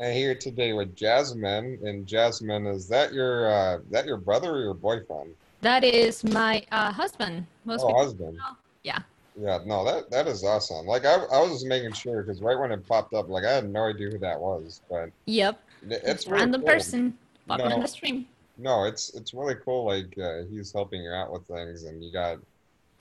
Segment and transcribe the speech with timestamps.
[0.00, 4.60] I'm here today with Jasmine, and Jasmine, is that your uh, that your brother or
[4.60, 5.34] your boyfriend?
[5.60, 7.46] That is my uh, husband.
[7.64, 8.36] Most oh, people husband.
[8.36, 8.56] know.
[8.82, 8.98] Yeah.
[9.40, 10.86] Yeah, no, that that is awesome.
[10.86, 13.52] Like I, I was just making sure because right when it popped up, like I
[13.52, 15.60] had no idea who that was, but Yep.
[15.88, 16.70] it's really Random cool.
[16.70, 17.74] person popping No.
[17.76, 18.26] on the stream.
[18.58, 19.84] No, it's it's really cool.
[19.86, 22.38] Like uh, he's helping you out with things, and you got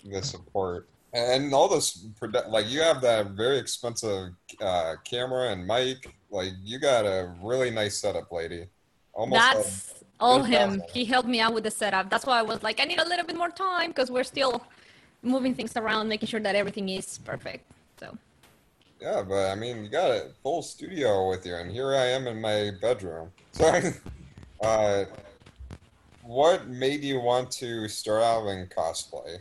[0.05, 2.05] the support and all this.
[2.47, 6.13] Like you have that very expensive uh, camera and mic.
[6.33, 8.65] Like you got a really nice setup, lady.
[9.13, 9.39] Almost.
[9.39, 10.81] a- That's all him.
[10.91, 12.09] He helped me out with the setup.
[12.09, 14.63] That's why I was like, I need a little bit more time because we're still
[15.21, 17.63] moving things around, making sure that everything is perfect.
[17.99, 18.17] So
[18.99, 22.27] Yeah, but I mean, you got a full studio with you, and here I am
[22.27, 23.31] in my bedroom.
[23.53, 25.05] So, uh,
[26.23, 29.37] what made you want to start out in cosplay?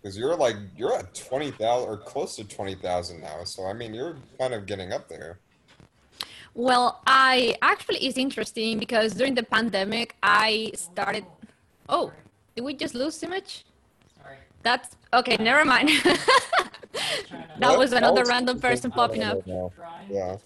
[0.00, 3.44] Because you're like you're at twenty thousand or close to twenty thousand now.
[3.44, 5.40] So I mean, you're kind of getting up there.
[6.54, 11.24] Well, I actually it's interesting because during the pandemic I started.
[11.88, 12.12] Oh,
[12.54, 13.64] did we just lose image?
[14.20, 14.36] Sorry.
[14.62, 15.36] That's okay.
[15.36, 15.88] Never mind.
[17.58, 19.38] that was another random person popping up.
[20.08, 20.36] Yeah.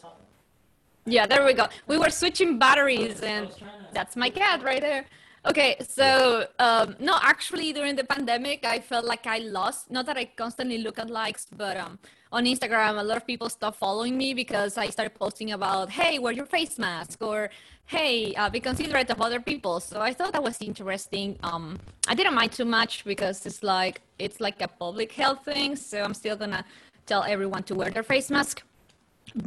[1.06, 1.66] Yeah, there we go.
[1.86, 3.50] We were switching batteries, and
[3.92, 5.04] that's my cat right there.
[5.46, 9.90] Okay, so um, no, actually, during the pandemic, I felt like I lost.
[9.90, 11.98] Not that I constantly look at likes, but um,
[12.34, 16.18] on Instagram, a lot of people stopped following me because I started posting about, "Hey,
[16.18, 17.48] wear your face mask," or
[17.86, 21.38] "Hey, uh, be considerate of other people." So I thought that was interesting.
[21.50, 21.78] Um,
[22.10, 25.76] I didn't mind too much because it's like it's like a public health thing.
[25.76, 26.64] So I'm still gonna
[27.06, 28.56] tell everyone to wear their face mask.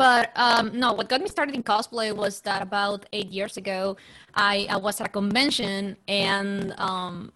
[0.04, 3.98] But um, no, what got me started in cosplay was that about eight years ago,
[4.34, 7.32] I, I was at a convention and um,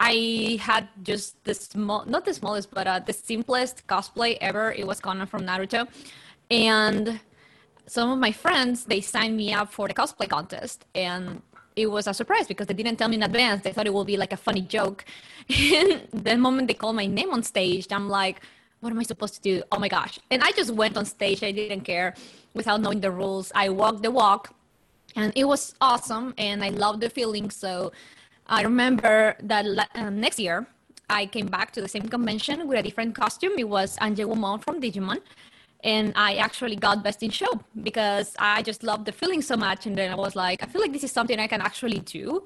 [0.00, 4.72] I had just the small, not the smallest, but uh, the simplest cosplay ever.
[4.72, 5.88] It was Konan from Naruto.
[6.50, 7.20] And
[7.86, 10.84] some of my friends, they signed me up for the cosplay contest.
[10.94, 11.42] And
[11.74, 13.62] it was a surprise because they didn't tell me in advance.
[13.62, 15.04] They thought it would be like a funny joke.
[15.48, 18.40] And the moment they called my name on stage, I'm like,
[18.80, 19.62] what am I supposed to do?
[19.72, 20.18] Oh my gosh.
[20.30, 21.42] And I just went on stage.
[21.42, 22.14] I didn't care
[22.54, 23.50] without knowing the rules.
[23.54, 24.54] I walked the walk
[25.16, 27.50] and it was awesome and I loved the feeling.
[27.50, 27.92] So
[28.48, 30.66] I remember that uh, next year
[31.10, 33.52] I came back to the same convention with a different costume.
[33.58, 35.20] It was Angewomon from Digimon.
[35.84, 39.86] And I actually got best in show because I just loved the feeling so much.
[39.86, 42.44] And then I was like, I feel like this is something I can actually do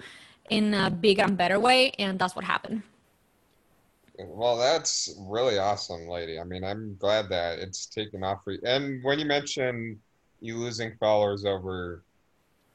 [0.50, 1.92] in a bigger and better way.
[1.98, 2.82] And that's what happened.
[4.18, 6.38] Well, that's really awesome, lady.
[6.38, 8.60] I mean, I'm glad that it's taken off for you.
[8.64, 9.98] And when you mentioned
[10.40, 12.04] you losing followers over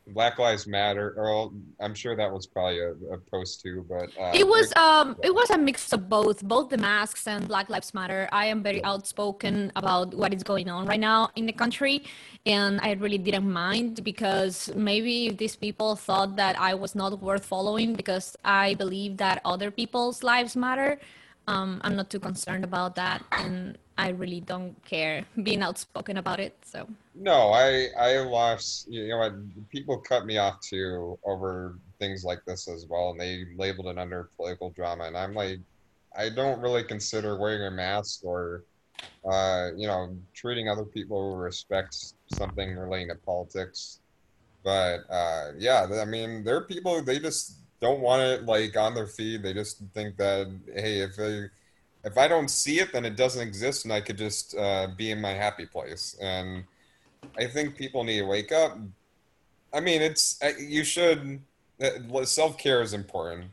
[0.10, 4.32] Black Lives Matter, or I'm sure that was probably a, a post too, but uh,
[4.34, 7.94] it was um it was a mix of both both the masks and black lives
[7.94, 8.30] matter.
[8.32, 12.04] I am very outspoken about what is going on right now in the country
[12.48, 17.22] and i really didn't mind because maybe if these people thought that i was not
[17.22, 21.00] worth following because i believe that other people's lives matter
[21.48, 26.40] um, i'm not too concerned about that and i really don't care being outspoken about
[26.40, 28.88] it so No, I I lost.
[28.90, 29.44] You know?
[29.70, 33.98] People cut me off too over things like this as well, and they labeled it
[33.98, 35.06] under political drama.
[35.06, 35.60] And I'm like,
[36.16, 38.64] I don't really consider wearing a mask or,
[39.26, 41.96] uh, you know, treating other people with respect
[42.32, 44.00] something relating to politics.
[44.64, 48.94] But uh, yeah, I mean, there are people they just don't want it like on
[48.96, 49.44] their feed.
[49.44, 51.50] They just think that hey, if they,
[52.04, 55.12] if I don't see it, then it doesn't exist, and I could just uh, be
[55.12, 56.64] in my happy place and.
[57.38, 58.78] I think people need to wake up.
[59.74, 61.42] I mean, it's uh, you should.
[62.24, 63.46] Self care is important.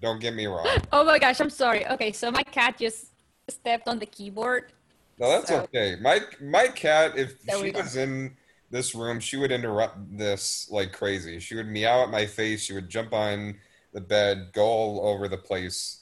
[0.00, 0.66] Don't get me wrong.
[0.92, 3.08] oh my gosh i'm sorry okay so my cat just
[3.48, 4.72] stepped on the keyboard
[5.18, 5.96] No, that's So- okay.
[6.00, 8.36] My my cat, if There she was in
[8.70, 11.40] this room, she would interrupt this like crazy.
[11.40, 12.62] She would meow at my face.
[12.62, 13.56] She would jump on
[13.92, 15.98] the bed, go all over the place.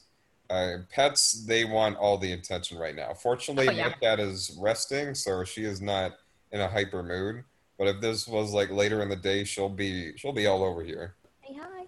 [0.50, 3.12] Uh, pets, they want all the attention right now.
[3.14, 3.88] Fortunately, Oh, yeah.
[3.88, 6.12] my cat is resting, so she is not
[6.52, 7.44] in a hyper mood.
[7.78, 10.82] But if this was like later in the day, she'll be she'll be all over
[10.82, 11.14] here.
[11.46, 11.84] Say hi.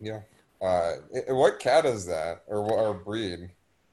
[0.00, 0.20] Yeah.
[0.62, 0.92] Uh,
[1.28, 3.50] what cat is that, or what or breed?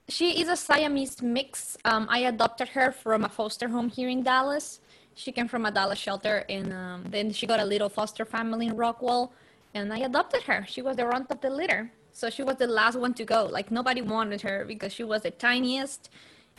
[0.08, 1.78] She is a Siamese mix.
[1.86, 4.80] Um, I adopted her from a foster home here in Dallas.
[5.16, 8.68] She came from a Dallas shelter, and um, then she got a little foster family
[8.68, 9.32] in Rockwall,
[9.74, 10.66] and I adopted her.
[10.68, 13.46] She was the runt of the litter, so she was the last one to go.
[13.46, 16.10] Like nobody wanted her because she was the tiniest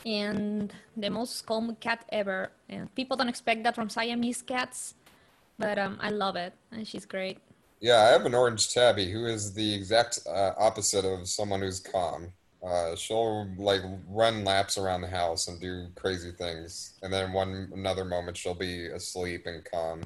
[0.04, 2.50] and the most calm cat ever.
[2.68, 4.94] And people don't expect that from Siamese cats,
[5.58, 7.38] but um, I love it, and she's great.
[7.80, 11.80] Yeah, I have an orange tabby who is the exact uh, opposite of someone who's
[11.80, 12.32] calm.
[12.64, 17.70] Uh, she'll like run laps around the house and do crazy things, and then one
[17.74, 20.02] another moment she'll be asleep and calm.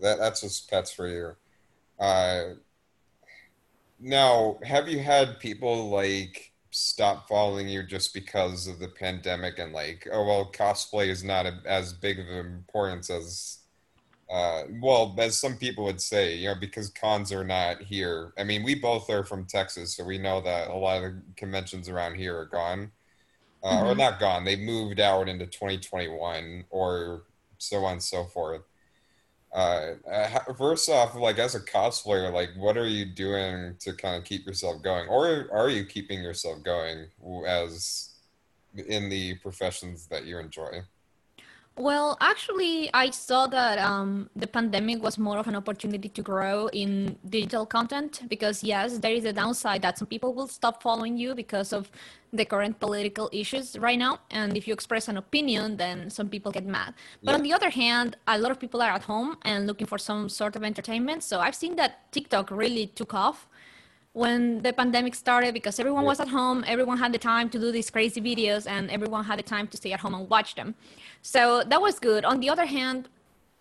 [0.00, 1.36] That that's just pets for you.
[1.98, 2.54] Uh,
[4.00, 9.72] now, have you had people like stop following you just because of the pandemic and
[9.72, 13.58] like, oh well, cosplay is not a, as big of an importance as
[14.28, 18.32] uh, well, as some people would say, you know, because cons are not here.
[18.36, 21.22] I mean, we both are from Texas, so we know that a lot of the
[21.36, 22.90] conventions around here are gone,
[23.62, 23.86] uh, mm-hmm.
[23.86, 24.44] or not gone.
[24.44, 27.22] They moved out into 2021, or
[27.58, 28.62] so on and so forth.
[29.54, 34.16] Uh, uh first off, like as a cosplayer, like what are you doing to kind
[34.16, 37.06] of keep yourself going, or are you keeping yourself going
[37.46, 38.10] as
[38.88, 40.82] in the professions that you enjoy?
[41.78, 46.68] Well, actually, I saw that um, the pandemic was more of an opportunity to grow
[46.68, 51.18] in digital content because, yes, there is a downside that some people will stop following
[51.18, 51.90] you because of
[52.32, 54.20] the current political issues right now.
[54.30, 56.94] And if you express an opinion, then some people get mad.
[57.22, 57.36] But yeah.
[57.36, 60.30] on the other hand, a lot of people are at home and looking for some
[60.30, 61.24] sort of entertainment.
[61.24, 63.48] So I've seen that TikTok really took off
[64.16, 67.70] when the pandemic started because everyone was at home, everyone had the time to do
[67.70, 70.74] these crazy videos, and everyone had the time to stay at home and watch them.
[71.20, 72.24] So that was good.
[72.24, 73.10] On the other hand,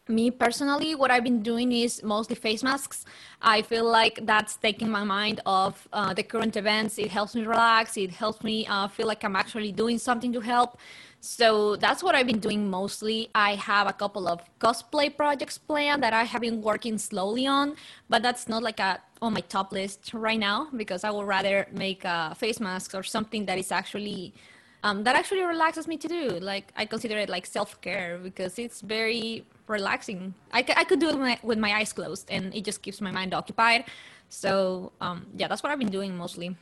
[0.08, 3.04] me personally, what I've been doing is mostly face masks.
[3.42, 6.98] I feel like that's taking my mind off uh, the current events.
[6.98, 7.98] It helps me relax.
[7.98, 10.78] It helps me uh, feel like I'm actually doing something to help.
[11.26, 13.30] So that's what I've been doing mostly.
[13.34, 17.78] I have a couple of cosplay projects planned that I have been working slowly on,
[18.08, 21.66] but that's not like a on my top list right now because I would rather
[21.72, 24.36] make a face mask or something that is actually
[24.84, 26.30] um, that actually relaxes me to do.
[26.40, 30.36] Like I consider it like self care because it's very relaxing.
[30.54, 33.02] I, I could do it with my, with my eyes closed and it just keeps
[33.02, 33.86] my mind occupied.
[34.30, 36.56] So um, yeah, that's what I've been doing mostly.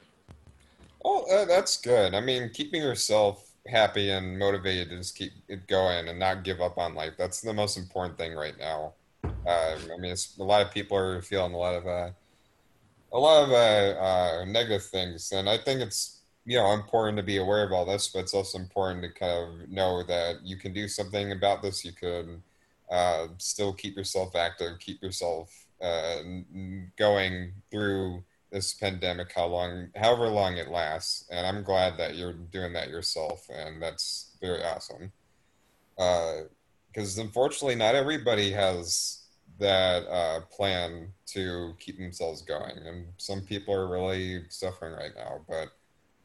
[1.03, 2.15] Oh, uh, that's good.
[2.15, 6.61] I mean, keeping yourself happy and motivated to just keep it going and not give
[6.61, 7.13] up on life.
[7.17, 8.93] That's the most important thing right now.
[9.23, 12.09] Uh, I mean, a lot of people are feeling a lot of uh,
[13.11, 17.23] a lot of uh, uh, negative things, and I think it's you know important to
[17.23, 19.31] be aware of all this but it's also important to kind
[19.63, 22.43] of know that you can do something about this you can
[22.91, 26.17] uh, still keep yourself active keep yourself uh,
[26.97, 32.33] going through this pandemic how long however long it lasts and i'm glad that you're
[32.33, 35.11] doing that yourself and that's very awesome
[35.97, 39.19] because uh, unfortunately not everybody has
[39.59, 45.41] that uh, plan to keep themselves going and some people are really suffering right now
[45.49, 45.69] but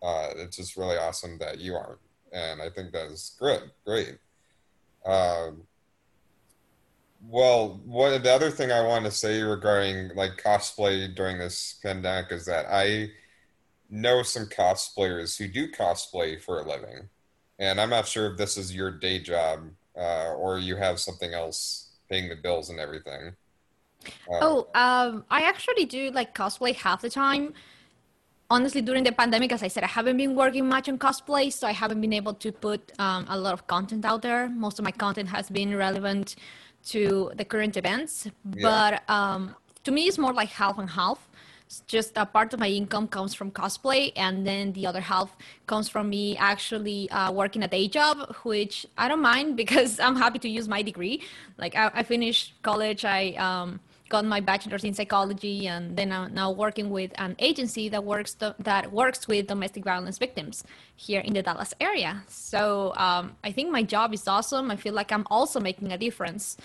[0.02, 1.98] uh, it's just really awesome that you aren't,
[2.32, 3.62] and I think that is great.
[3.84, 4.19] Great.
[5.04, 5.62] Um,
[7.20, 12.31] well, what the other thing I want to say regarding like cosplay during this pandemic
[12.31, 13.11] is that I
[13.91, 17.09] know some cosplayers who do cosplay for a living,
[17.59, 21.35] and I'm not sure if this is your day job uh, or you have something
[21.35, 23.35] else paying the bills and everything.
[24.31, 27.55] Uh, oh, um, I actually do like cosplay half the time.
[28.50, 31.67] Honestly during the pandemic as i said i haven't been working much on cosplay so
[31.67, 34.49] i haven't been able to put um, a lot of content out there.
[34.49, 36.35] Most of my content has been relevant
[36.84, 38.62] to the current events yeah.
[38.62, 39.54] but um,
[39.84, 41.28] to me it's more like half and half
[41.66, 45.36] it's just a part of my income comes from cosplay and then the other half
[45.66, 50.16] comes from me actually uh, working a day job which i don't mind because i'm
[50.16, 51.22] happy to use my degree
[51.58, 56.34] like i, I finished college i um, got my bachelor's in psychology and then I'm
[56.34, 60.65] now working with an agency that works that works with domestic violence victims
[60.96, 62.22] here in the Dallas area.
[62.29, 64.70] So um, I think my job is awesome.
[64.70, 66.56] I feel like I'm also making a difference.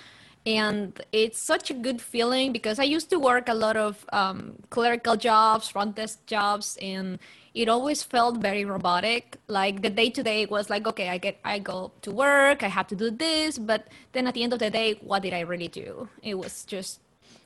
[0.45, 4.57] And it's such a good feeling because I used to work a lot of um,
[4.69, 7.17] clerical jobs, front desk jobs, and
[7.53, 9.38] it always felt very robotic.
[9.47, 12.67] Like the day to day was like, okay, I get, I go to work, I
[12.67, 15.41] have to do this, but then at the end of the day, what did I
[15.41, 16.09] really do?
[16.21, 17.00] It was just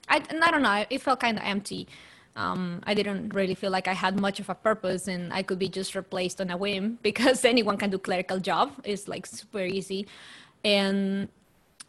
[0.09, 0.85] I, I don't know.
[0.89, 1.87] It felt kind of empty.
[2.35, 5.57] Um, I didn't really feel like I had much of a purpose and I could
[5.57, 8.73] be just replaced on a whim because anyone can do clerical job.
[8.83, 10.07] It's like super easy.
[10.63, 11.29] And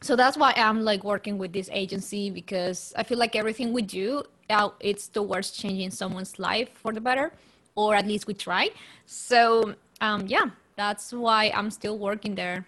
[0.00, 3.82] so that's why I'm like working with this agency because I feel like everything we
[3.82, 7.32] do, uh, it's towards changing someone's life for the better,
[7.74, 8.70] or at least we try.
[9.06, 10.46] So um, yeah,
[10.76, 12.64] that's why I'm still working there.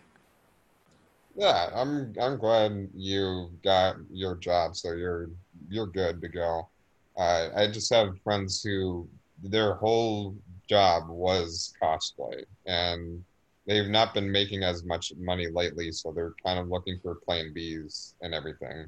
[1.40, 5.30] Yeah, I'm I'm glad you got your job, so you're
[5.70, 6.68] you're good to go.
[7.16, 9.08] Uh, I just have friends who
[9.42, 10.36] their whole
[10.68, 13.24] job was cosplay, and
[13.66, 17.54] they've not been making as much money lately, so they're kind of looking for plan
[17.56, 18.84] Bs and everything.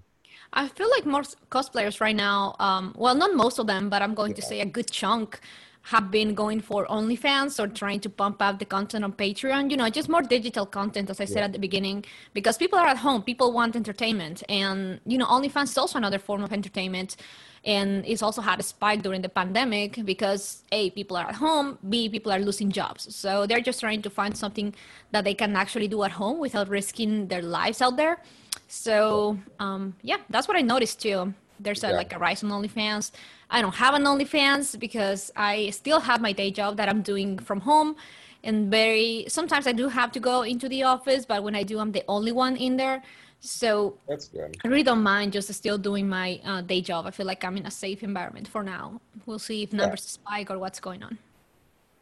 [0.52, 4.12] I feel like most cosplayers right now, um, well, not most of them, but I'm
[4.12, 4.40] going yeah.
[4.40, 5.40] to say a good chunk,
[5.82, 9.70] have been going for OnlyFans or trying to pump up the content on Patreon.
[9.70, 11.44] You know, just more digital content, as I said yeah.
[11.44, 15.70] at the beginning, because people are at home, people want entertainment, and you know, OnlyFans
[15.70, 17.16] is also another form of entertainment.
[17.64, 21.78] And it's also had a spike during the pandemic because A, people are at home,
[21.88, 23.14] B, people are losing jobs.
[23.14, 24.74] So they're just trying to find something
[25.12, 28.18] that they can actually do at home without risking their lives out there.
[28.66, 31.34] So um, yeah, that's what I noticed too.
[31.62, 31.96] There's a, yeah.
[31.96, 33.12] like a rise on OnlyFans.
[33.50, 37.38] I don't have an OnlyFans because I still have my day job that I'm doing
[37.38, 37.96] from home.
[38.44, 41.78] And very sometimes I do have to go into the office, but when I do,
[41.78, 43.02] I'm the only one in there.
[43.40, 44.56] So that's good.
[44.64, 47.06] I really don't mind just still doing my uh, day job.
[47.06, 49.00] I feel like I'm in a safe environment for now.
[49.26, 50.22] We'll see if numbers yeah.
[50.22, 51.18] spike or what's going on.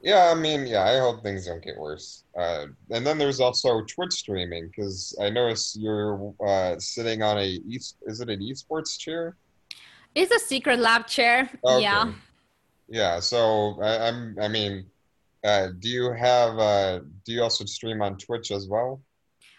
[0.02, 2.25] Yeah, I mean, yeah, I hope things don't get worse.
[2.38, 7.45] Uh, and then there's also Twitch streaming because I notice you're uh, sitting on a
[7.45, 9.37] e- is it an esports chair?
[10.14, 11.50] It's a Secretlab chair.
[11.64, 11.83] Okay.
[11.83, 12.12] Yeah.
[12.88, 13.21] Yeah.
[13.21, 14.87] So I, am I mean,
[15.45, 16.59] uh, do you have?
[16.59, 19.00] Uh, do you also stream on Twitch as well?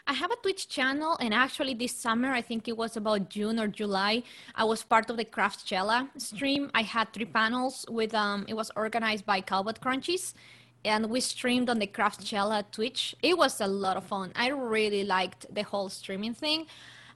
[0.08, 3.60] I have a Twitch channel, and actually this summer, I think it was about June
[3.60, 4.24] or July,
[4.56, 6.72] I was part of the Craftchella stream.
[6.74, 10.34] I had three panels with um, it was organized by Calbot Crunchies,
[10.84, 13.16] and we streamed on the Craftchella Twitch.
[13.22, 14.32] It was a lot of fun.
[14.36, 16.66] I really liked the whole streaming thing.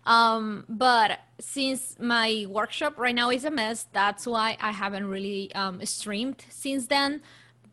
[0.06, 5.54] Um, but since my workshop right now is a mess, that's why I haven't really
[5.56, 7.22] um, streamed since then.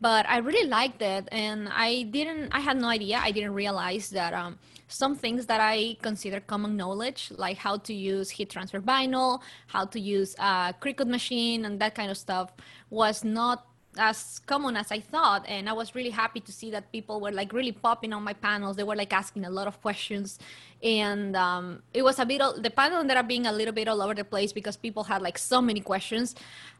[0.01, 2.49] But I really liked it, and I didn't.
[2.51, 3.21] I had no idea.
[3.23, 4.59] I didn't realize that um,
[4.89, 9.85] some things that I consider common knowledge, like how to use heat transfer vinyl, how
[9.85, 12.51] to use a Cricut machine, and that kind of stuff,
[12.89, 13.65] was not
[13.97, 15.45] as common as I thought.
[15.47, 18.33] And I was really happy to see that people were like really popping on my
[18.33, 18.75] panels.
[18.75, 20.39] They were like asking a lot of questions.
[20.81, 24.01] And um, it was a bit, the panel ended up being a little bit all
[24.01, 26.35] over the place because people had like so many questions.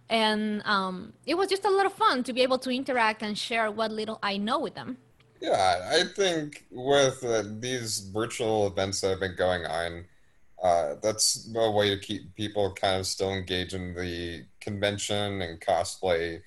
[0.10, 3.38] And um, it was just a lot of fun to be able to interact and
[3.38, 4.98] share what little I know with them.
[5.39, 10.05] Yeah, I think with uh, these virtual events that have been going on,
[10.63, 15.60] uh, that's a way to keep people kind of still engaged in the convention and
[15.60, 16.41] cosplay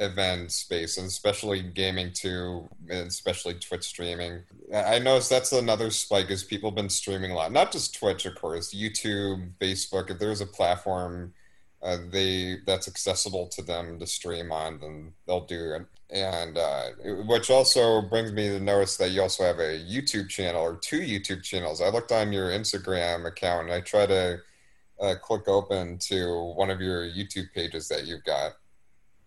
[0.00, 4.42] event space, and especially gaming too, and especially Twitch streaming.
[4.74, 7.52] I noticed that's another spike is people have been streaming a lot.
[7.52, 10.10] Not just Twitch, of course, YouTube, Facebook.
[10.10, 11.34] If there's a platform
[11.82, 15.86] uh, they that's accessible to them to stream on, then they'll do it.
[16.10, 16.90] And uh,
[17.26, 21.00] which also brings me to notice that you also have a YouTube channel or two
[21.00, 21.80] YouTube channels.
[21.80, 24.38] I looked on your Instagram account and I try to
[25.00, 28.52] uh, click open to one of your YouTube pages that you've got.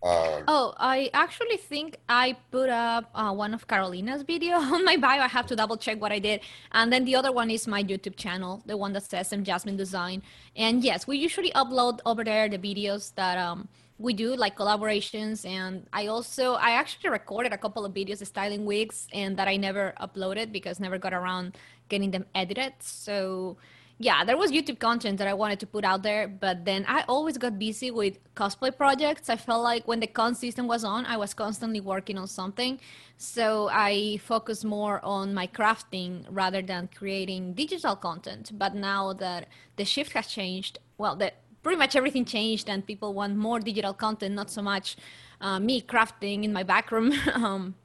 [0.04, 4.98] Um, oh, I actually think I put up uh, one of Carolina's video on my
[4.98, 5.22] bio.
[5.22, 6.40] I have to double check what I did.
[6.72, 9.78] And then the other one is my YouTube channel, the one that says I'm Jasmine
[9.78, 10.22] Design.
[10.56, 13.66] And yes, we usually upload over there the videos that um,
[13.98, 15.46] we do, like collaborations.
[15.46, 19.56] And I also, I actually recorded a couple of videos styling wigs and that I
[19.56, 21.56] never uploaded because never got around
[21.88, 22.74] getting them edited.
[22.80, 23.56] So
[23.98, 27.04] yeah, there was YouTube content that I wanted to put out there, but then I
[27.06, 29.30] always got busy with cosplay projects.
[29.30, 32.80] I felt like when the con system was on, I was constantly working on something.
[33.18, 38.50] So I focused more on my crafting rather than creating digital content.
[38.54, 41.32] But now that the shift has changed, well, the,
[41.62, 44.96] pretty much everything changed and people want more digital content, not so much
[45.40, 47.12] uh, me crafting in my back room.
[47.34, 47.76] um,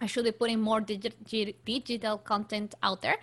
[0.00, 3.18] I should be putting more digi- digital content out there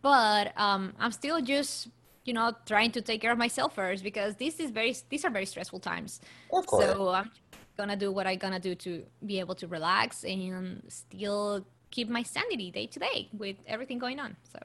[0.00, 1.88] but um, i'm still just
[2.24, 5.30] you know trying to take care of myself first because this is very these are
[5.30, 6.20] very stressful times.
[6.68, 7.30] So i'm
[7.76, 12.22] gonna do what i'm gonna do to be able to relax and still keep my
[12.22, 14.58] sanity day to day with everything going on so.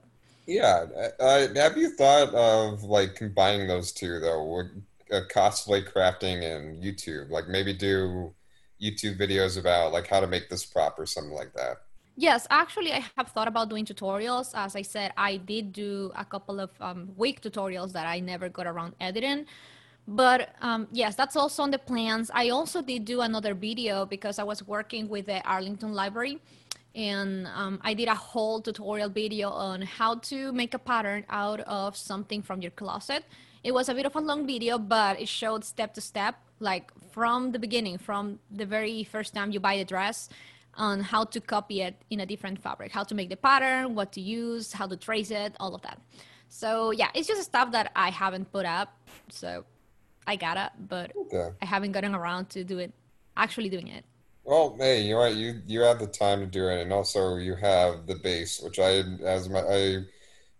[0.46, 0.86] Yeah
[1.20, 4.44] uh, have you thought of like combining those two though?
[4.44, 4.68] With
[5.12, 8.34] uh, cosplay crafting and youtube like maybe do
[8.82, 11.78] youtube videos about like how to make this prop or something like that
[12.20, 14.50] Yes, actually, I have thought about doing tutorials.
[14.56, 18.50] As I said, I did do a couple of um, week tutorials that I never
[18.50, 19.46] got around editing.
[20.08, 22.32] But um, yes, that's also on the plans.
[22.34, 26.40] I also did do another video because I was working with the Arlington Library
[26.96, 31.60] and um, I did a whole tutorial video on how to make a pattern out
[31.60, 33.26] of something from your closet.
[33.64, 36.92] It was a bit of a long video, but it showed step to step, like
[37.12, 40.30] from the beginning, from the very first time you buy a dress
[40.78, 44.12] on how to copy it in a different fabric, how to make the pattern, what
[44.14, 46.00] to use, how to trace it, all of that.
[46.50, 48.96] So yeah, it's just stuff that I haven't put up.
[49.30, 49.66] So
[50.26, 51.50] I gotta, but okay.
[51.62, 52.94] I haven't gotten around to do it,
[53.36, 54.06] actually doing it.
[54.44, 55.36] Well, hey, you know what?
[55.36, 58.80] You you have the time to do it, and also you have the base, which
[58.80, 60.04] I as my I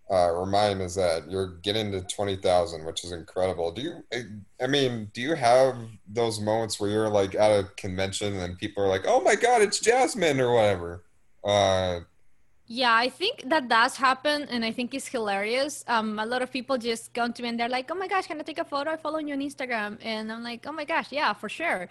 [0.10, 3.72] uh, remind is that you're getting to 20,000, which is incredible.
[3.72, 4.04] Do you,
[4.62, 5.76] I mean, do you have
[6.08, 9.62] those moments where you're like at a convention and people are like, oh my God,
[9.62, 11.04] it's Jasmine or whatever?
[11.44, 12.02] Uh,
[12.70, 15.86] yeah, I think that does happen, and I think it's hilarious.
[15.88, 18.28] Um, a lot of people just come to me and they're like, "Oh my gosh,
[18.28, 18.92] can I take a photo?
[18.92, 21.88] I follow you on Instagram," and I'm like, "Oh my gosh, yeah, for sure."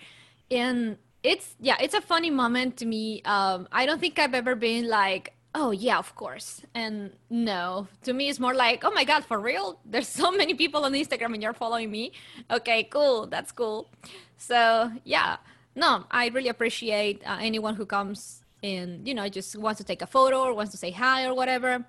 [0.51, 3.23] And it's yeah, it's a funny moment to me.
[3.25, 7.89] Um, I don't think I've ever been like, "Oh yeah, of course," and no.
[8.05, 9.81] To me, it's more like, "Oh my god, for real?
[9.93, 12.13] There's so many people on Instagram and you're following me."
[12.51, 13.89] Okay, cool, that's cool.
[14.37, 15.39] So yeah,
[15.75, 20.03] no, I really appreciate uh, anyone who comes and you know just wants to take
[20.03, 21.85] a photo or wants to say hi or whatever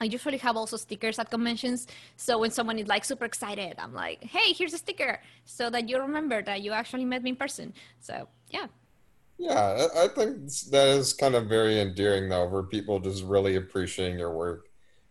[0.00, 1.86] I usually have also stickers at conventions.
[2.16, 5.88] So when someone is like super excited, I'm like, hey, here's a sticker so that
[5.88, 7.74] you remember that you actually met me in person.
[8.00, 8.66] So yeah.
[9.40, 14.18] Yeah, I think that is kind of very endearing though, for people just really appreciating
[14.18, 14.68] your work.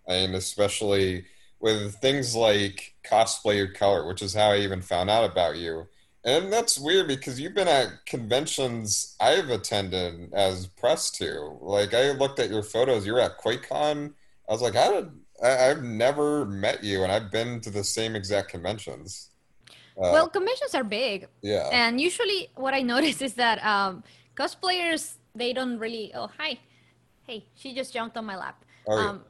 [0.07, 1.25] And especially
[1.59, 5.87] with things like cosplay your color, which is how I even found out about you.
[6.23, 11.57] And that's weird because you've been at conventions I've attended as press too.
[11.59, 13.07] Like I looked at your photos.
[13.07, 14.13] You were at QuakeCon.
[14.47, 15.09] I was like, I did,
[15.43, 19.29] I, have never met you, and I've been to the same exact conventions.
[19.97, 21.27] Uh, well, conventions are big.
[21.41, 21.69] Yeah.
[21.71, 24.03] And usually, what I notice is that um,
[24.39, 26.11] cosplayers they don't really.
[26.15, 26.59] Oh, hi,
[27.27, 28.65] hey, she just jumped on my lap.
[28.87, 29.09] Oh, yeah.
[29.09, 29.21] um,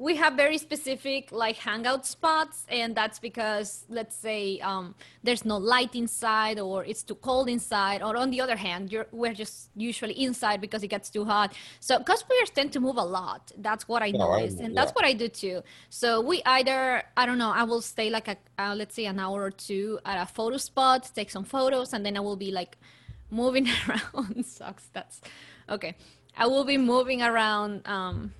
[0.00, 4.94] we have very specific like hangout spots and that's because let's say um,
[5.24, 9.34] there's no light inside or it's too cold inside or on the other hand we're
[9.34, 13.50] just usually inside because it gets too hot so cosplayers tend to move a lot
[13.58, 14.80] that's what i no, noticed and yeah.
[14.80, 15.60] that's what i do too
[15.90, 19.18] so we either i don't know i will stay like a uh, let's say an
[19.18, 22.52] hour or two at a photo spot take some photos and then i will be
[22.52, 22.78] like
[23.30, 25.20] moving around sucks that's
[25.68, 25.94] okay
[26.36, 28.32] i will be moving around um,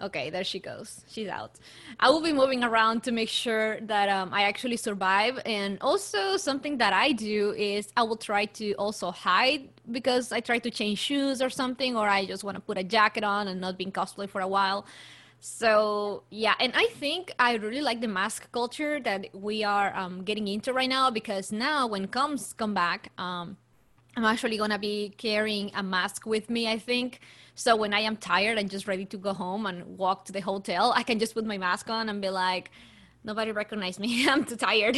[0.00, 1.04] Okay, there she goes.
[1.08, 1.58] She's out.
[1.98, 5.40] I will be moving around to make sure that um, I actually survive.
[5.44, 10.38] And also, something that I do is I will try to also hide because I
[10.38, 13.48] try to change shoes or something, or I just want to put a jacket on
[13.48, 14.86] and not be in cosplay for a while.
[15.40, 20.22] So, yeah, and I think I really like the mask culture that we are um,
[20.22, 23.56] getting into right now because now when comes come back, um,
[24.18, 27.20] I'm actually going to be carrying a mask with me, I think
[27.58, 30.38] so when I am tired and just ready to go home and walk to the
[30.38, 32.70] hotel, I can just put my mask on and be like,
[33.24, 34.28] nobody recognized me.
[34.30, 34.96] I'm too tired.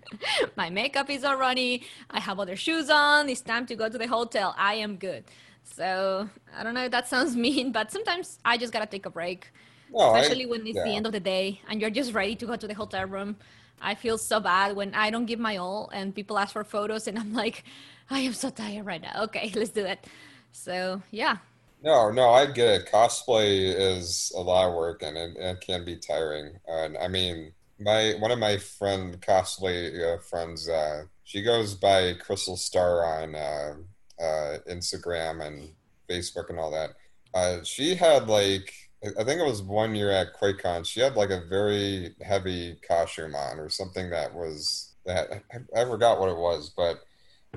[0.56, 1.82] my makeup is all runny.
[2.10, 3.30] I have other shoes on.
[3.30, 4.54] It's time to go to the hotel.
[4.58, 5.24] I am good.
[5.62, 9.10] So I don't know if that sounds mean, but sometimes I just gotta take a
[9.10, 9.50] break.
[9.94, 10.84] Especially I, when it's yeah.
[10.84, 13.36] the end of the day and you're just ready to go to the hotel room.
[13.80, 17.06] I feel so bad when I don't give my all and people ask for photos
[17.08, 17.64] and I'm like,
[18.10, 19.24] I am so tired right now.
[19.24, 20.06] Okay, let's do it.
[20.52, 21.38] So yeah,
[21.84, 22.90] no, no, I get it.
[22.90, 26.58] Cosplay is a lot of work and it, it can be tiring.
[26.66, 32.14] And I mean, my one of my friend cosplay uh, friends, uh, she goes by
[32.14, 33.74] Crystal Star on uh,
[34.18, 35.70] uh Instagram and
[36.08, 36.90] Facebook and all that.
[37.34, 38.72] Uh, she had like
[39.04, 40.86] I think it was one year at QuakeCon.
[40.86, 45.84] She had like a very heavy costume on or something that was that I, I
[45.84, 47.00] forgot what it was, but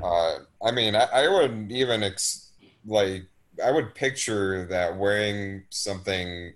[0.03, 2.51] uh, I mean, I, I would even ex-
[2.85, 3.23] like
[3.63, 6.53] I would picture that wearing something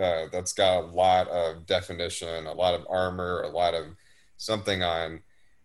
[0.00, 3.86] uh, that's got a lot of definition, a lot of armor, a lot of
[4.36, 5.20] something on.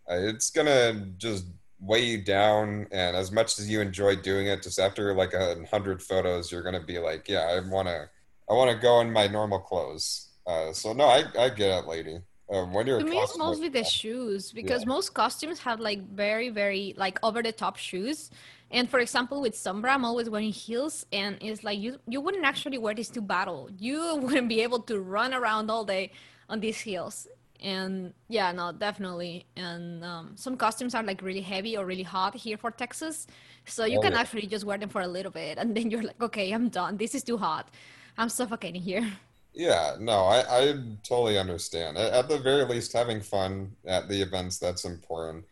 [0.09, 1.45] Uh, it's gonna just
[1.79, 5.63] weigh you down, and as much as you enjoy doing it, just after like a
[5.69, 8.09] hundred photos, you're gonna be like, yeah, I wanna,
[8.49, 10.29] I wanna go in my normal clothes.
[10.45, 12.19] Uh, so no, I, I get it, lady.
[12.51, 14.87] Uh, when you're to me, it's mostly the shoes because yeah.
[14.87, 18.31] most costumes have like very, very like over the top shoes
[18.71, 22.45] and for example, with Sombra, I'm always wearing heels, and it's like you you wouldn't
[22.45, 23.69] actually wear this to battle.
[23.77, 26.11] You wouldn't be able to run around all day
[26.49, 27.27] on these heels.
[27.61, 29.45] And yeah, no, definitely.
[29.57, 33.27] And um, some costumes are like really heavy or really hot here for Texas,
[33.65, 34.19] so you oh, can yeah.
[34.19, 36.97] actually just wear them for a little bit, and then you're like, okay, I'm done.
[36.97, 37.69] This is too hot.
[38.17, 39.11] I'm suffocating here.
[39.53, 41.97] Yeah, no, I, I totally understand.
[41.97, 45.45] At the very least, having fun at the events that's important.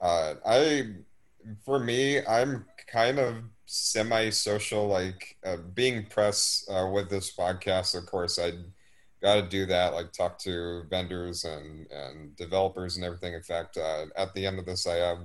[0.00, 0.94] Uh, I
[1.64, 3.36] for me, I'm kind of
[3.66, 4.86] semi-social.
[4.88, 8.52] Like uh, being press uh, with this podcast, of course, I
[9.22, 9.94] got to do that.
[9.94, 13.34] Like talk to vendors and and developers and everything.
[13.34, 15.18] In fact, uh, at the end of this, I have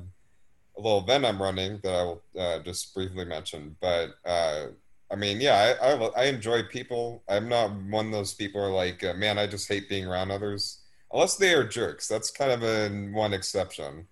[0.78, 3.76] a little event I'm running that I will uh, just briefly mention.
[3.82, 4.68] But uh,
[5.12, 7.24] I mean, yeah, I, I, I enjoy people.
[7.30, 10.06] I'm not one of those people who are like, uh, man, I just hate being
[10.06, 10.82] around others.
[11.14, 12.08] Unless they are jerks.
[12.08, 14.08] That's kind of a one exception.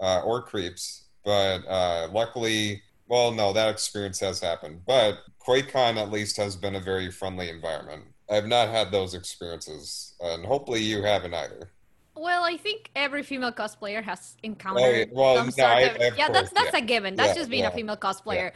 [0.00, 4.80] or creeps but uh, luckily, well, no, that experience has happened.
[4.86, 8.04] But QuakeCon at least has been a very friendly environment.
[8.30, 11.70] I've not had those experiences, and hopefully you haven't either.
[12.16, 16.28] Well, I think every female cosplayer has encountered well, some no, sort I- of, yeah,
[16.30, 16.82] that's course, that's yeah.
[16.82, 17.14] a given.
[17.14, 18.52] That's Yeah, just being yeah, a female cosplayer.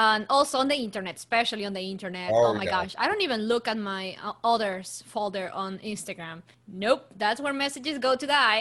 [0.00, 2.30] And also on the internet, especially on the internet.
[2.32, 2.70] Oh, Oh, my yeah.
[2.70, 6.42] gosh, I don't even look at my uh, others folder on Instagram.
[6.68, 8.60] Nope, that's where messages go to die.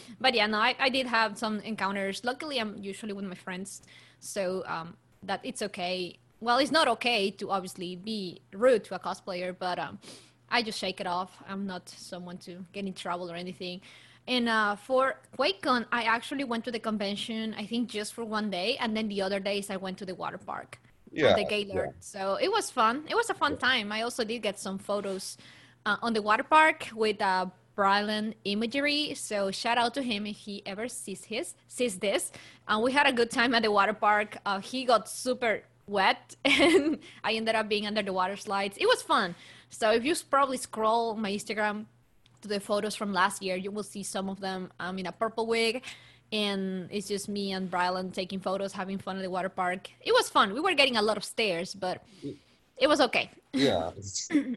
[0.24, 2.24] but yeah, no, I, I did have some encounters.
[2.24, 3.82] Luckily, I'm usually with my friends,
[4.20, 6.16] so um, that it's okay.
[6.40, 9.98] Well, it's not okay to obviously be rude to a cosplayer, but um,
[10.48, 11.30] I just shake it off.
[11.46, 13.82] I'm not someone to get in trouble or anything.
[14.28, 18.50] And uh, for QuakeCon, I actually went to the convention, I think just for one
[18.50, 18.76] day.
[18.78, 20.78] And then the other days, I went to the water park,
[21.10, 21.94] Yeah, the Gaylord.
[22.00, 23.04] So it was fun.
[23.08, 23.90] It was a fun time.
[23.90, 25.38] I also did get some photos
[25.86, 29.14] uh, on the water park with uh, Brylan Imagery.
[29.14, 32.30] So shout out to him if he ever sees his sees this.
[32.68, 34.36] And we had a good time at the water park.
[34.44, 38.76] Uh, he got super wet, and I ended up being under the water slides.
[38.76, 39.34] It was fun.
[39.70, 41.86] So if you probably scroll my Instagram
[42.42, 45.12] to the photos from last year, you will see some of them um, in a
[45.12, 45.82] purple wig.
[46.30, 49.88] And it's just me and Brylan taking photos, having fun at the water park.
[50.00, 50.52] It was fun.
[50.52, 52.04] We were getting a lot of stares, but
[52.76, 53.30] it was okay.
[53.54, 53.90] yeah.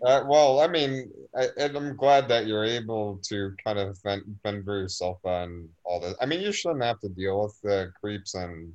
[0.06, 4.66] Uh, well, I mean, I, I'm glad that you're able to kind of fend, fend
[4.66, 6.14] for yourself on all this.
[6.20, 8.74] I mean, you shouldn't have to deal with the creeps and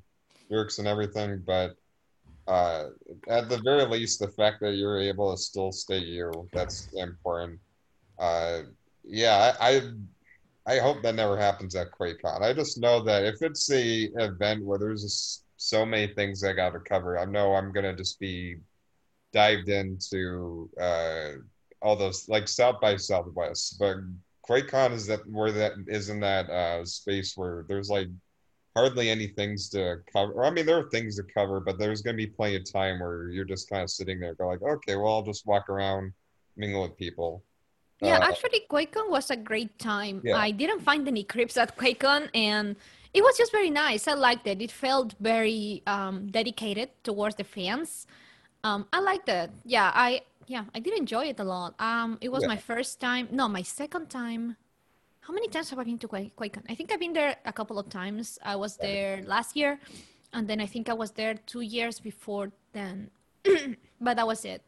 [0.50, 1.76] jerks and everything, but
[2.48, 2.90] uh,
[3.28, 7.58] at the very least, the fact that you're able to still stay you, that's important.
[8.18, 8.62] Uh,
[9.06, 9.80] yeah, I, I
[10.66, 12.42] I hope that never happens at QuakeCon.
[12.42, 16.52] I just know that if it's the event where there's just so many things I
[16.52, 18.56] got to cover, I know I'm gonna just be
[19.32, 21.32] dived into uh,
[21.82, 23.78] all those like South by Southwest.
[23.78, 23.98] But
[24.48, 28.08] QuakeCon is that where that is in that uh, space where there's like
[28.76, 30.44] hardly any things to cover.
[30.44, 33.30] I mean, there are things to cover, but there's gonna be plenty of time where
[33.30, 36.12] you're just kind of sitting there, go like, okay, well, I'll just walk around,
[36.56, 37.44] mingle with people.
[38.00, 40.20] Yeah, Uh, actually, QuakeCon was a great time.
[40.22, 40.36] Yeah.
[40.36, 42.76] I didn't find any creeps at QuakeCon, and
[43.14, 44.06] it was just very nice.
[44.06, 44.60] I liked it.
[44.60, 48.06] It felt very um, dedicated towards the fans.
[48.64, 49.50] Um, I liked it.
[49.64, 51.74] Yeah, I yeah, I did enjoy it a lot.
[51.80, 52.48] Um, it was Yeah.
[52.54, 53.28] my first time.
[53.32, 54.56] No, my second time.
[55.26, 56.62] How many times have I been to Quake- QuakeCon?
[56.68, 58.38] I think I've been there a couple of times.
[58.44, 59.80] I was there last year,
[60.32, 63.10] and then I think I was there two years before then.
[64.00, 64.62] but that was it.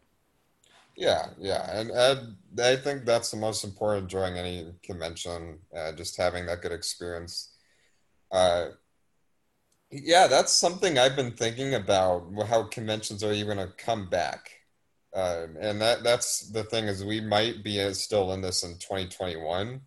[0.99, 1.93] Yeah, yeah, and,
[2.61, 7.55] I think that's the most important during any convention, uh, just having that good experience.
[8.33, 8.71] Uh,
[9.93, 14.51] yeah, that's something I've been thinking about, how conventions are even going to come back.
[15.15, 18.73] Uh, and that that's the thing is we might be uh, still in this in
[18.73, 19.83] 2021.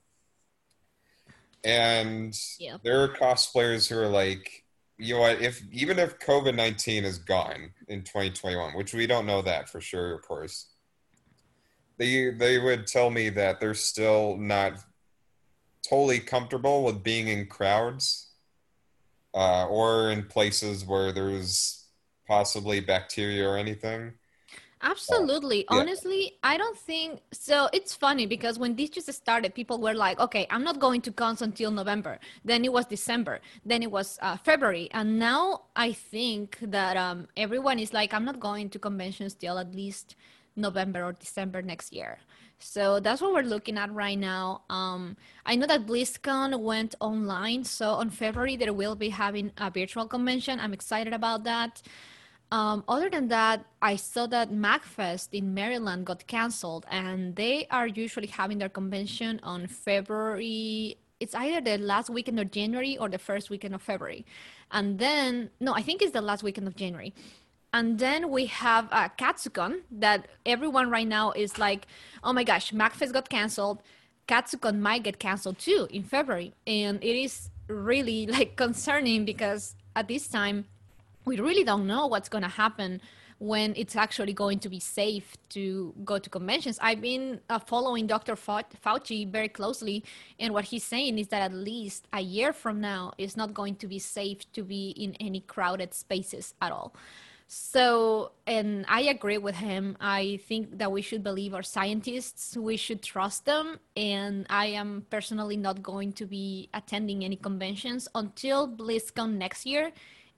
[1.65, 2.77] And Yeah.
[2.85, 4.63] there are cosplayers who are like,
[4.97, 9.41] you know what, if even if COVID-19 is gone in 2021, which we don't know
[9.41, 10.70] that for sure, of course
[12.01, 14.73] they they would tell me that they're still not
[15.87, 18.31] totally comfortable with being in crowds
[19.35, 21.85] uh, or in places where there's
[22.27, 24.13] possibly bacteria or anything.
[24.83, 25.59] Absolutely.
[25.69, 25.77] yeah.
[25.77, 27.69] Honestly, I don't think so.
[27.71, 31.11] It's funny because when this just started, people were like, okay, I'm not going to
[31.11, 32.17] cons until November.
[32.43, 33.41] Then it was December.
[33.63, 34.89] Then it was uh, February.
[34.91, 39.59] And now I think that um, everyone is like, I'm not going to conventions till
[39.59, 40.15] at least
[40.55, 42.19] November or December next year.
[42.59, 44.61] So that's what we're looking at right now.
[44.69, 47.63] Um, I know that BlizzCon went online.
[47.63, 50.59] So on February, they will be having a virtual convention.
[50.59, 51.81] I'm excited about that.
[52.51, 57.87] Um, other than that, I saw that MAGFest in Maryland got canceled, and they are
[57.87, 60.97] usually having their convention on February.
[61.21, 64.25] It's either the last weekend of January or the first weekend of February.
[64.71, 67.13] And then, no, I think it's the last weekend of January.
[67.73, 71.87] And then we have uh, Katsucon that everyone right now is like,
[72.23, 73.81] oh my gosh, MAGFest got canceled.
[74.27, 76.53] Katsucon might get canceled too in February.
[76.67, 80.65] And it is really like concerning because at this time,
[81.23, 82.99] we really don't know what's going to happen
[83.37, 86.77] when it's actually going to be safe to go to conventions.
[86.79, 88.35] I've been uh, following Dr.
[88.35, 90.03] Fauci very closely,
[90.39, 93.75] and what he's saying is that at least a year from now, it's not going
[93.77, 96.93] to be safe to be in any crowded spaces at all.
[97.53, 99.97] So, and I agree with him.
[99.99, 103.77] I think that we should believe our scientists, we should trust them.
[103.97, 109.91] And I am personally not going to be attending any conventions until BlizzCon next year.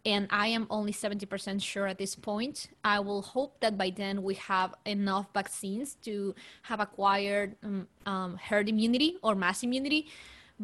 [0.04, 2.70] And I am only 70% sure at this point.
[2.84, 8.38] I will hope that by then we have enough vaccines to have acquired um, um,
[8.38, 10.08] herd immunity or mass immunity.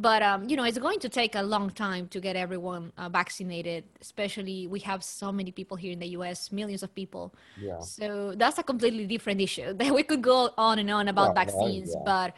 [0.01, 3.09] But um, you know it's going to take a long time to get everyone uh,
[3.09, 7.79] vaccinated especially we have so many people here in the us millions of people Yeah.
[7.79, 11.43] so that's a completely different issue that we could go on and on about Yeah,
[11.45, 12.29] vaccines yeah, but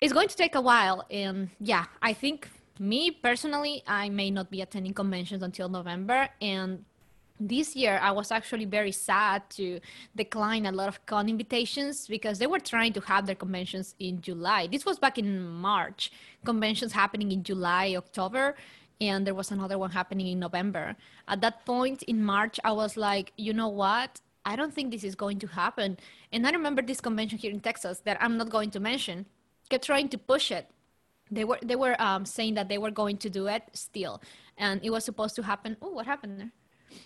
[0.00, 2.48] it's going to take a while and yeah i think
[2.80, 6.84] me personally i may not be attending conventions until november and
[7.48, 9.80] this year i was actually very sad to
[10.16, 14.20] decline a lot of con invitations because they were trying to have their conventions in
[14.20, 14.66] july.
[14.66, 16.12] This was back in march
[16.44, 18.54] conventions happening in july october
[19.00, 20.96] and there was another one happening in november.
[21.28, 24.20] At that point in march i was like you know what?
[24.44, 25.98] I don't think this is going to happen.
[26.32, 29.26] And i remember this convention here in texas that i'm not going to mention
[29.70, 30.68] kept trying to push it.
[31.30, 34.22] They were they were um, saying that they were going to do it still
[34.58, 35.76] and it was supposed to happen.
[35.82, 36.52] Oh what happened there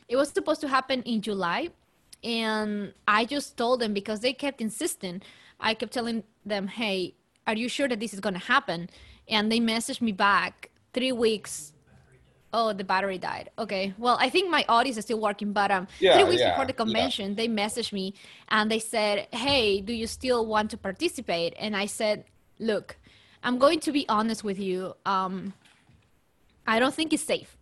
[0.09, 1.69] it was supposed to happen in july
[2.25, 5.21] and i just told them because they kept insisting
[5.61, 7.15] i kept telling them hey
[7.47, 8.91] are you sure that this is going to happen?
[9.29, 11.73] And they messaged me back three weeks
[12.53, 13.51] oh the battery died.
[13.59, 16.51] Okay well i think my audio is still working but um Yeah, three weeks yeah,
[16.51, 16.85] before the yeah.
[16.85, 18.15] convention they messaged me
[18.49, 21.55] and they said hey do you still want to participate?
[21.59, 22.25] And i said
[22.59, 22.97] look
[23.43, 25.53] i'm going to be honest with you um
[26.67, 27.56] i don't think it's safe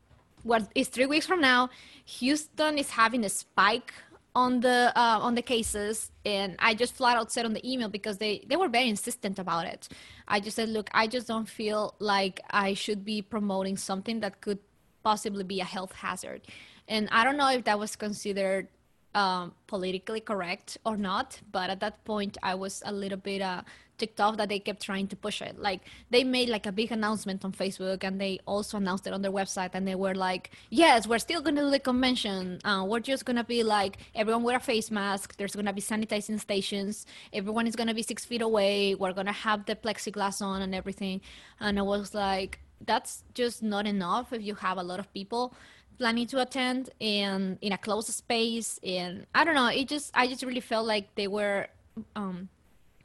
[0.45, 1.69] what is three weeks from now
[2.05, 3.93] houston is having a spike
[4.35, 7.89] on the uh, on the cases and i just flat out said on the email
[7.89, 9.89] because they they were very insistent about it.
[10.27, 14.41] I just said look i just don't feel like i should be promoting something that
[14.41, 14.59] could
[15.03, 16.43] possibly be a health hazard.
[16.89, 18.69] And i don't know if that was considered
[19.15, 23.63] um, politically correct or not but at that point i was a little bit uh,
[23.99, 25.59] ticked off that they kept trying to push it.
[25.59, 25.81] Like
[26.11, 29.33] they made like a big announcement on facebook and they also announced it on their
[29.33, 32.59] website and they were like yes we're still going to do the convention.
[32.65, 35.37] Uh, we're just going to be like everyone wear a face mask.
[35.37, 37.07] There's going to be sanitizing stations.
[37.33, 38.95] Everyone is going to be six feet away.
[38.95, 41.21] We're going to have the plexiglass on and everything.
[41.61, 45.55] And i was like that's just not enough if you have a lot of people
[45.99, 48.81] planning to attend and in a closed space.
[48.85, 51.69] And i don't know it just i just really felt like they were
[52.17, 52.49] um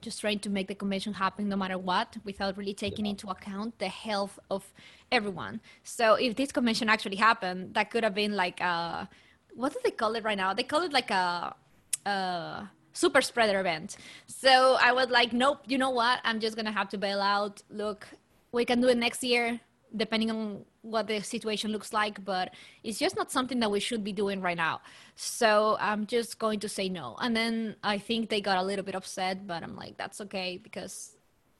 [0.02, 3.78] just trying to make the convention happen no matter what without really taking into account
[3.80, 4.72] the health of
[5.12, 5.62] everyone.
[5.84, 9.10] So if this convention actually happened that could have been like a
[9.56, 10.54] what do they call it right now?
[10.54, 11.56] They call it like a,
[12.06, 13.98] a super spreader event.
[14.28, 16.20] So i was like nope you know what?
[16.24, 17.62] I'm just gonna have to bail out.
[17.70, 18.08] Look
[18.52, 19.60] we can do it next year
[19.96, 24.04] depending on what the situation looks like but it's just not something that we should
[24.04, 24.80] be doing right now
[25.16, 28.86] so i'm just going to say no and then i think they got a little
[28.86, 31.16] bit upset but i'm like that's okay because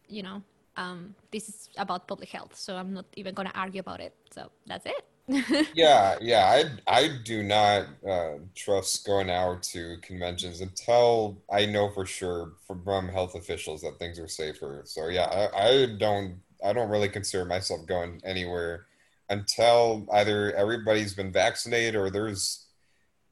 [0.08, 0.42] you know
[0.78, 4.16] um, this is about public health so i'm not even going to argue about it
[4.32, 5.06] so that's it
[5.76, 6.64] yeah, yeah.
[6.88, 12.54] I I do not uh, trust going out to conventions until I know for sure
[12.66, 14.82] from health officials that things are safer.
[14.86, 18.86] So yeah, I, I don't I don't really consider myself going anywhere
[19.30, 22.66] until either everybody's been vaccinated or there's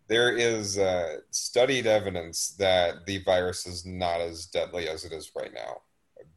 [0.08, 5.32] there is uh, studied evidence that the virus is not as deadly as it is
[5.36, 5.82] right now.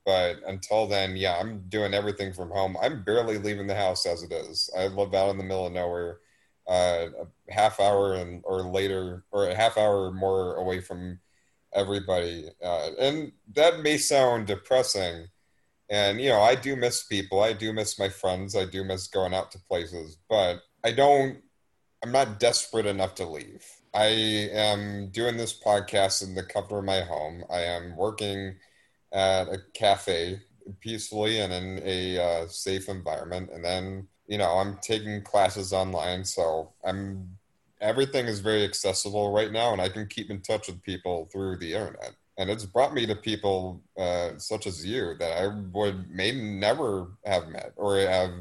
[0.04, 2.76] But until then, yeah, I'm doing everything from home.
[2.82, 4.70] I'm barely leaving the house as it is.
[4.76, 6.18] I live out in the middle of nowhere,
[6.68, 11.20] uh, a half hour and or later, or a half hour or more away from
[11.72, 12.48] everybody.
[12.64, 15.28] Uh, and that may sound depressing.
[15.90, 17.42] And you know, I do miss people.
[17.42, 18.54] I do miss my friends.
[18.54, 20.16] I do miss going out to places.
[20.28, 21.38] But I don't.
[22.02, 23.64] I'm not desperate enough to leave.
[23.92, 24.06] I
[24.52, 27.44] am doing this podcast in the comfort of my home.
[27.50, 28.56] I am working
[29.12, 30.40] at a cafe
[30.80, 33.50] peacefully and in a uh, safe environment.
[33.52, 36.24] And then, you know, I'm taking classes online.
[36.24, 37.36] So I'm,
[37.80, 41.56] everything is very accessible right now and I can keep in touch with people through
[41.56, 42.14] the internet.
[42.40, 47.12] And it's brought me to people uh, such as you that I would may never
[47.26, 48.32] have met or have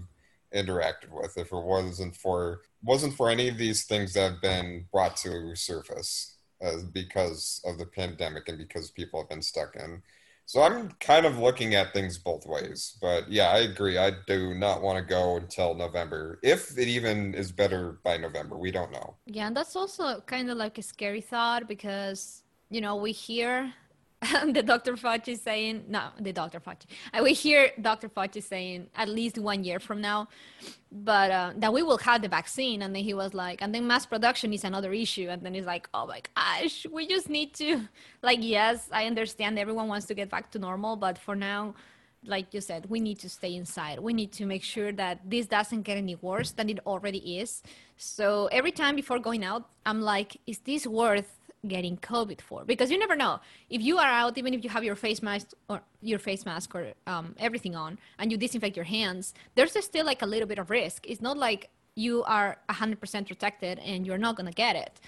[0.55, 4.85] interacted with if it wasn't for wasn't for any of these things that have been
[4.91, 10.01] brought to surface uh, because of the pandemic and because people have been stuck in
[10.49, 12.97] so I'm kind of looking at things both ways.
[12.99, 13.99] But yeah, I agree.
[13.99, 16.39] I do not want to go until November.
[16.41, 19.13] If it even is better by November, we don't know.
[19.27, 23.71] Yeah, and that's also kind of like a scary thought because, you know, we hear
[24.51, 24.95] the Dr.
[24.95, 26.59] Fauci saying, no, the Dr.
[26.59, 26.85] Fauci.
[27.13, 28.09] Uh, We hear Dr.
[28.09, 30.27] Fauci saying at least one year from now,
[30.91, 32.81] but uh, that we will have the vaccine.
[32.81, 35.27] And then he was like, and then mass production is another issue.
[35.29, 37.87] And then he's like, oh my gosh, we just need to,
[38.21, 41.75] like, yes, I understand everyone wants to get back to normal, but for now,
[42.25, 43.99] like you said, we need to stay inside.
[43.99, 47.63] We need to make sure that this doesn't get any worse than it already is.
[47.95, 52.89] So every time before going out, I'm like, is this worth getting COVID for because
[52.89, 55.81] you never know if you are out, even if you have your face mask or
[56.01, 59.33] your face mask or um, everything on, and you disinfect your hands.
[59.55, 61.05] There's still like a little bit of risk.
[61.07, 64.99] It's not like you are 100% protected and you're not gonna get it.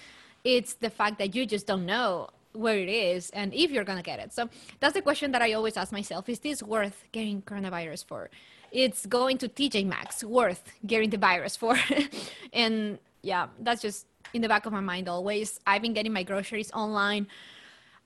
[0.44, 4.02] It's the fact that you just don't know where it is and if you're gonna
[4.02, 4.32] get it.
[4.32, 4.48] So
[4.80, 8.30] that's the question that I always ask myself: Is this worth getting coronavirus for?
[8.70, 11.78] It's going to TJ Maxx worth getting the virus for,
[12.52, 15.60] and yeah, that's just in the back of my mind always.
[15.66, 17.26] I've been getting my groceries online.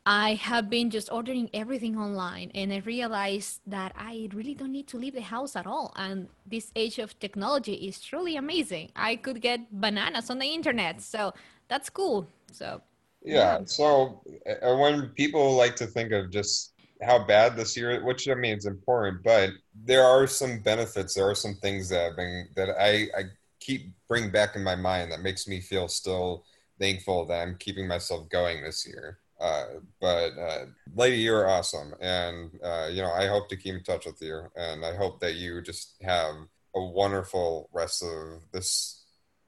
[0.09, 4.87] I have been just ordering everything online and I realized that I really don't need
[4.89, 5.93] to leave the house at all.
[5.97, 8.93] And this age of technology is truly amazing.
[8.95, 11.03] I could get bananas on the internet.
[11.03, 11.35] So
[11.67, 12.29] that's cool.
[12.53, 12.83] So,
[13.25, 13.59] yeah.
[13.59, 13.65] yeah.
[13.65, 18.35] So, uh, when people like to think of just how bad this year, which I
[18.35, 21.15] mean, is important, but there are some benefits.
[21.15, 23.23] There are some things that have been that I, I
[23.67, 26.45] keep bring back in my mind that makes me feel still
[26.79, 29.19] thankful that I'm keeping myself going this year.
[29.41, 29.65] Uh,
[30.01, 34.07] but uh, lady, you're awesome, and uh, you know I hope to keep in touch
[34.07, 36.35] with you, and I hope that you just have
[36.75, 39.03] a wonderful rest of this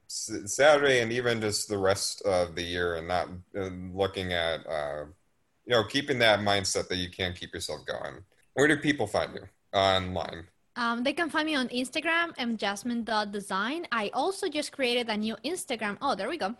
[0.07, 5.05] Saturday and even just the rest of the year, and not looking at uh,
[5.65, 8.23] you know keeping that mindset that you can't keep yourself going.
[8.53, 10.45] Where do people find you online?
[10.79, 13.87] Um, they can find me on Instagram, mjasmine.design.
[13.91, 15.97] I also just created a new Instagram.
[16.01, 16.55] Oh, there we go.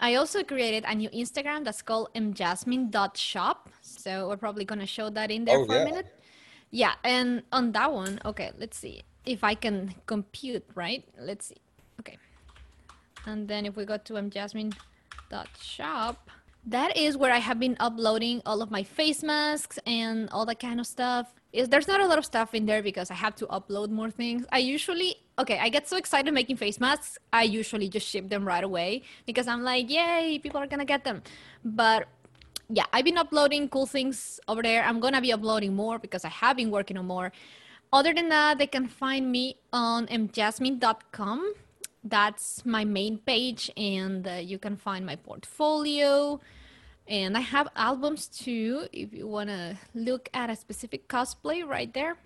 [0.00, 3.68] I also created a new Instagram that's called mjasmine.shop.
[3.80, 5.82] So we're probably going to show that in there oh, for yeah.
[5.82, 6.06] a minute.
[6.72, 6.94] Yeah.
[7.04, 11.04] And on that one, okay, let's see if I can compute, right?
[11.16, 11.58] Let's see.
[12.00, 12.18] Okay.
[13.24, 16.30] And then if we go to mjasmine.shop,
[16.66, 20.58] that is where I have been uploading all of my face masks and all that
[20.58, 23.34] kind of stuff is there's not a lot of stuff in there because I have
[23.36, 24.46] to upload more things.
[24.52, 28.44] I usually okay, I get so excited making face masks, I usually just ship them
[28.44, 31.22] right away because I'm like, yay, people are gonna get them.
[31.64, 32.08] But
[32.68, 34.84] yeah, I've been uploading cool things over there.
[34.84, 37.32] I'm gonna be uploading more because I have been working on more.
[37.92, 41.54] Other than that, they can find me on mjasmine.com.
[42.04, 46.40] That's my main page, and uh, you can find my portfolio
[47.10, 51.92] and I have albums too, if you want to look at a specific cosplay right
[51.92, 52.16] there.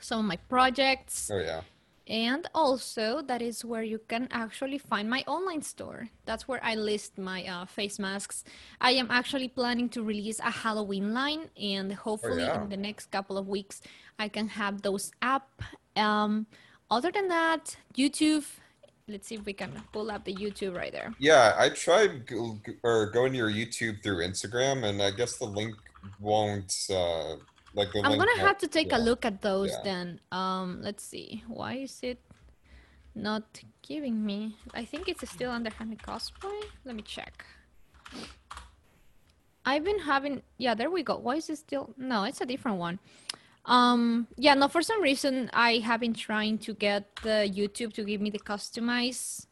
[0.00, 1.30] Some of my projects.
[1.32, 1.60] Oh, yeah.
[2.06, 6.08] And also, that is where you can actually find my online store.
[6.26, 8.44] That's where I list my uh, face masks.
[8.80, 12.62] I am actually planning to release a Halloween line, and hopefully, oh, yeah.
[12.62, 13.80] in the next couple of weeks,
[14.18, 15.62] I can have those up.
[15.96, 16.46] Um,
[16.90, 18.44] other than that, YouTube,
[19.08, 21.12] let's see if we can pull up the YouTube right there.
[21.18, 25.46] Yeah, I tried go, or going to your YouTube through Instagram, and I guess the
[25.46, 25.74] link
[26.20, 26.72] won't.
[26.90, 27.36] Uh,
[27.74, 28.98] like the I'm gonna have to take yeah.
[28.98, 29.80] a look at those yeah.
[29.84, 30.20] then.
[30.30, 31.42] Um, let's see.
[31.48, 32.20] Why is it
[33.14, 33.42] not
[33.82, 34.56] giving me?
[34.72, 36.62] I think it's still under Honey Cosplay.
[36.84, 37.44] Let me check.
[39.66, 40.42] I've been having.
[40.58, 41.16] Yeah, there we go.
[41.16, 41.94] Why is it still?
[41.98, 42.98] No, it's a different one.
[43.66, 48.04] Um, yeah, no, for some reason I have been trying to get the YouTube to
[48.04, 49.46] give me the customized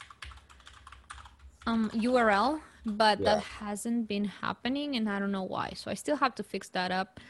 [1.66, 3.36] um, URL, but yeah.
[3.36, 5.72] that hasn't been happening and I don't know why.
[5.74, 7.20] So I still have to fix that up.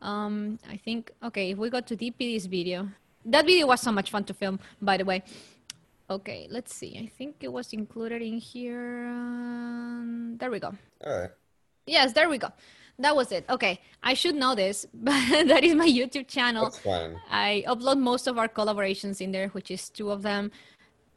[0.00, 2.88] Um, I think, okay, if we go to DPD's video,
[3.26, 5.22] that video was so much fun to film, by the way.
[6.08, 6.98] Okay, let's see.
[6.98, 9.06] I think it was included in here.
[9.06, 10.74] Um, there we go.
[11.06, 11.30] All right.
[11.86, 12.50] Yes, there we go
[13.00, 13.44] that was it.
[13.48, 15.12] Okay, I should know this, but
[15.48, 16.64] that is my YouTube channel.
[16.64, 17.16] That's fine.
[17.30, 20.50] I upload most of our collaborations in there, which is two of them.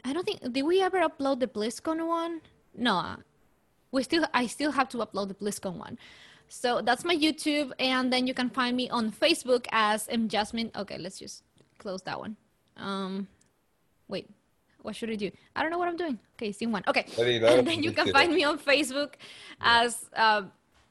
[0.04, 2.42] I don't think did we ever upload the BlizzCon one?
[2.76, 3.18] No,
[3.92, 5.98] we still I still have to upload the BlizzCon one.
[6.50, 10.72] So that's my YouTube, and then you can find me on Facebook as M Jasmine.
[10.76, 11.44] Okay, let's just
[11.78, 12.36] close that one.
[12.78, 13.28] Um,
[14.08, 14.30] wait,
[14.82, 15.32] what should I do?
[15.56, 16.20] I don't know what I'm doing.
[16.36, 16.84] Okay, scene one.
[16.88, 19.14] Okay, and then you can find me on Facebook
[19.62, 20.06] as.
[20.16, 20.44] Uh,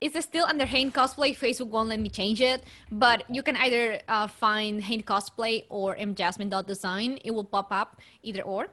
[0.02, 1.36] it's still under Hain Cosplay.
[1.36, 5.94] Facebook won't let me change it, but you can either uh, find Hain Cosplay or
[5.96, 7.20] mjasmine.design.
[7.24, 8.68] It will pop up either or.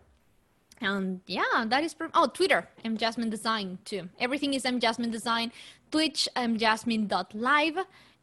[0.81, 4.09] And yeah, that is oh Twitter mjasmine design too.
[4.19, 5.51] Everything is mjasmine design.
[5.91, 7.77] Twitch mjasmine.live,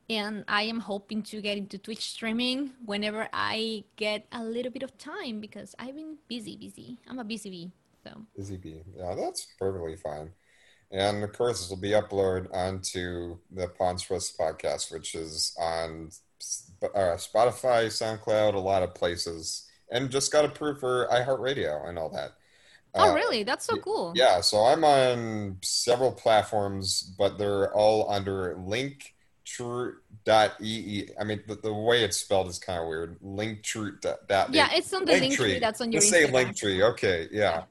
[0.09, 4.83] and I am hoping to get into Twitch streaming whenever I get a little bit
[4.83, 6.99] of time because I've been busy, busy.
[7.09, 8.83] I'm a busy bee, so busy bee.
[8.97, 10.31] Yeah, that's perfectly fine.
[10.91, 16.11] And of course, this will be uploaded onto the Pawns Press podcast, which is on
[16.83, 22.11] uh, Spotify, SoundCloud, a lot of places, and just got approved for iHeartRadio and all
[22.11, 22.33] that.
[22.95, 23.43] Oh, uh, really?
[23.43, 24.13] That's so cool.
[24.15, 29.03] Yeah, so I'm on several platforms, but they're all under linktr.ee.
[31.21, 33.21] I mean, the, the way it's spelled is kind of weird.
[33.21, 34.03] Linktree.
[34.51, 36.91] Yeah, it's on the Linktree that's on your Let's say Linktree.
[36.93, 37.65] Okay, yeah.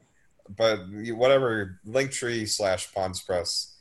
[0.49, 3.75] But whatever Linktree slash Pawns Press,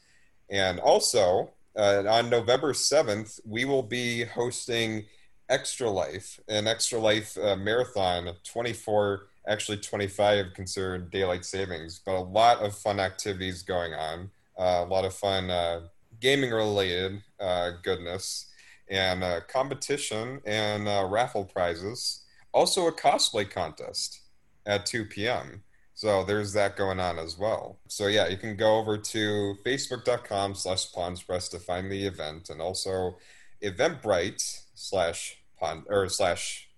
[0.50, 5.06] And also, uh, on November 7th, we will be hosting
[5.48, 12.20] Extra Life, an Extra Life uh, marathon, 24, actually 25 considered daylight savings, but a
[12.20, 15.80] lot of fun activities going on, uh, a lot of fun uh,
[16.20, 18.46] gaming related uh, goodness,
[18.88, 22.22] and uh, competition and raffle prizes.
[22.52, 24.20] Also, a cosplay contest
[24.64, 25.62] at 2 p.m.
[25.95, 27.78] So there's that going on as well.
[27.88, 32.61] So yeah, you can go over to facebook.com slash Pawnspress to find the event and
[32.61, 33.16] also
[33.62, 34.42] Eventbrite
[34.74, 36.68] slash pond or slash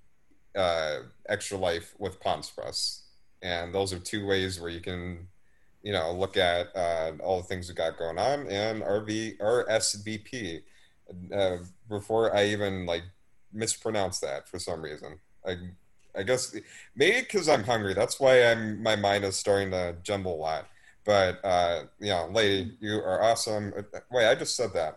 [0.55, 0.99] uh,
[1.29, 3.03] extra life with Pawnspress.
[3.43, 5.29] And those are two ways where you can,
[5.83, 10.62] you know, look at uh, all the things we got going on and RV RSVP.
[11.33, 11.59] Uh,
[11.89, 13.05] before I even like
[13.53, 15.21] mispronounce that for some reason.
[15.47, 15.57] I
[16.17, 16.57] I guess
[16.95, 17.95] maybe because I'm hungry.
[17.95, 20.67] That's why I'm my mind is starting to jumble a lot.
[21.05, 23.73] But uh, you know, lady, you are awesome.
[24.11, 24.97] Wait, I just said that.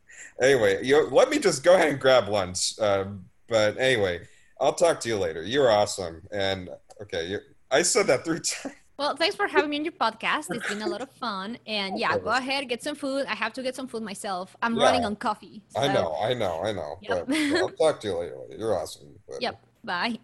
[0.42, 2.78] anyway, you let me just go ahead and grab lunch.
[2.78, 3.06] Uh,
[3.48, 4.20] but anyway,
[4.60, 5.42] I'll talk to you later.
[5.42, 6.22] You're awesome.
[6.30, 6.68] And
[7.02, 7.38] okay,
[7.70, 8.74] I said that three times.
[8.98, 10.46] Well, thanks for having me on your podcast.
[10.50, 11.56] It's been a lot of fun.
[11.68, 13.26] And yeah, go ahead, get some food.
[13.28, 14.56] I have to get some food myself.
[14.60, 15.62] I'm yeah, running on coffee.
[15.68, 15.80] So.
[15.80, 16.98] I know, I know, I know.
[17.02, 17.28] Yep.
[17.28, 18.36] But, I'll talk to you later.
[18.58, 19.08] You're awesome.
[19.28, 19.40] But...
[19.40, 19.62] Yep.
[19.84, 20.18] Bye.